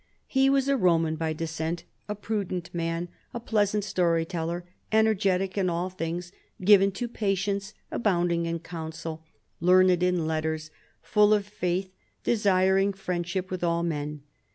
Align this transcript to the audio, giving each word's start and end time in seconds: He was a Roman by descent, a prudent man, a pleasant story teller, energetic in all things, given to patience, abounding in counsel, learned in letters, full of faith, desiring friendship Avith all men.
He 0.25 0.49
was 0.49 0.67
a 0.67 0.75
Roman 0.77 1.15
by 1.15 1.31
descent, 1.31 1.83
a 2.09 2.15
prudent 2.15 2.73
man, 2.73 3.07
a 3.35 3.39
pleasant 3.39 3.83
story 3.83 4.25
teller, 4.25 4.63
energetic 4.91 5.59
in 5.59 5.69
all 5.69 5.91
things, 5.91 6.31
given 6.59 6.91
to 6.93 7.07
patience, 7.07 7.75
abounding 7.91 8.47
in 8.47 8.61
counsel, 8.61 9.23
learned 9.59 10.01
in 10.01 10.25
letters, 10.25 10.71
full 11.03 11.35
of 11.35 11.45
faith, 11.45 11.93
desiring 12.23 12.93
friendship 12.93 13.49
Avith 13.49 13.61
all 13.61 13.83
men. 13.83 14.23